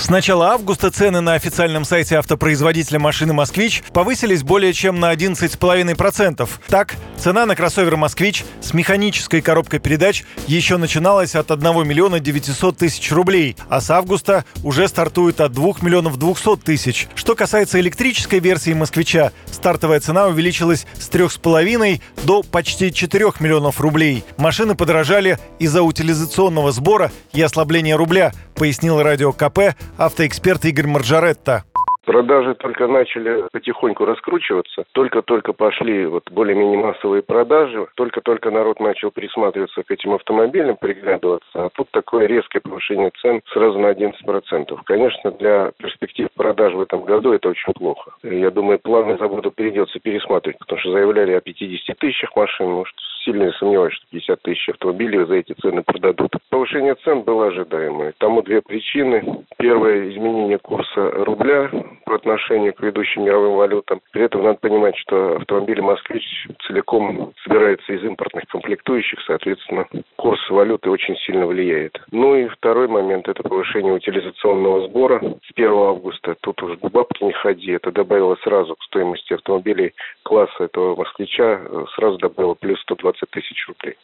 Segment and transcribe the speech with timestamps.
[0.00, 6.48] С начала августа цены на официальном сайте автопроизводителя машины «Москвич» повысились более чем на 11,5%.
[6.68, 12.78] Так, цена на кроссовер «Москвич» с механической коробкой передач еще начиналась от 1 миллиона 900
[12.78, 17.06] тысяч рублей, а с августа уже стартует от 2 миллионов 200 тысяч.
[17.14, 24.24] Что касается электрической версии «Москвича», стартовая цена увеличилась с 3,5 до почти 4 миллионов рублей.
[24.38, 31.64] Машины подорожали из-за утилизационного сбора и ослабления рубля, пояснил радио КП автоэксперт Игорь Марджаретта.
[32.04, 34.84] Продажи только начали потихоньку раскручиваться.
[34.92, 37.86] Только-только пошли вот более-менее массовые продажи.
[37.94, 41.48] Только-только народ начал присматриваться к этим автомобилям, приглядываться.
[41.54, 44.78] А тут такое резкое повышение цен сразу на 11%.
[44.84, 48.12] Конечно, для перспектив продаж в этом году это очень плохо.
[48.22, 52.66] Я думаю, планы завода придется пересматривать, потому что заявляли о 50 тысячах машин.
[52.66, 56.36] Может, сильно сомневаюсь, что 50 тысяч автомобилей за эти цены продадут.
[56.50, 58.14] Повышение цен было ожидаемое.
[58.18, 59.44] Тому две причины.
[59.58, 61.70] Первое– изменение курса рубля
[62.06, 64.00] по отношению к ведущим мировым валютам.
[64.12, 70.88] При этом надо понимать, что автомобиль «Москвич» целиком собирается из импортных комплектующих, соответственно, курс валюты
[70.88, 72.00] очень сильно влияет.
[72.12, 76.36] Ну и второй момент– это повышение утилизационного сбора с 1 августа.
[76.40, 81.60] Тут уже бабки не ходи, это добавило сразу к стоимости автомобилей класса этого «Москвича»,
[81.96, 83.96] сразу добавило плюс 120 тысяч рублей.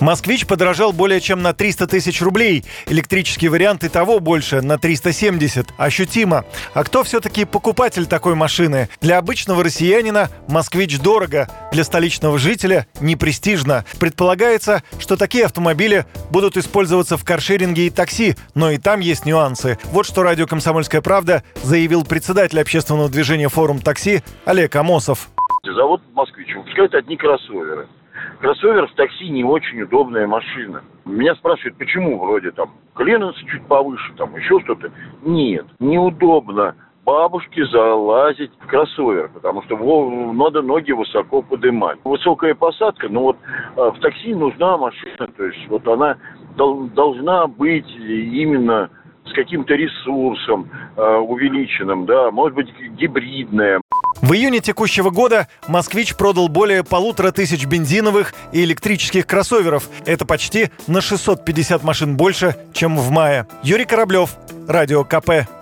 [0.00, 2.62] «Москвич» подорожал более чем на 300 тысяч рублей.
[2.86, 5.66] Электрический вариант и того больше, на 370.
[5.78, 6.44] Ощутимо.
[6.74, 8.88] А кто все-таки покупатель такой машины?
[9.00, 13.84] Для обычного россиянина «Москвич» дорого, для столичного жителя– непрестижно.
[14.00, 19.78] Предполагается, что такие автомобили будут использоваться в каршеринге и такси, но и там есть нюансы.
[19.92, 25.28] Вот что радио «Комсомольская правда» заявил председатель общественного движения «Форум такси» Олег Амосов.
[25.64, 27.88] Завод «Москвич» выпускает одни кроссоверы.
[28.40, 30.82] Кроссовер в такси не очень удобная машина.
[31.04, 34.90] Меня спрашивают, почему вроде там клиренс чуть повыше, там еще что-то.
[35.22, 36.74] Нет, неудобно
[37.06, 39.76] бабушке залазить в кроссовер, потому что
[40.32, 41.98] надо ноги высоко поднимать.
[42.04, 43.36] Высокая посадка, ну вот
[43.76, 46.18] э, в такси нужна машина, то есть вот она
[46.56, 48.90] должна быть именно
[49.24, 52.68] с каким-то ресурсом э, увеличенным, да, может быть
[52.98, 53.80] гибридная.
[54.22, 59.88] В июне текущего года «Москвич» продал более полутора тысяч бензиновых и электрических кроссоверов.
[60.06, 63.46] Это почти на 650 машин больше, чем в мае.
[63.62, 65.55] Юрий Кораблев, Радио КП.